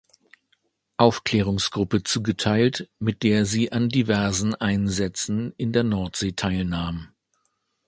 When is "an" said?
3.71-3.87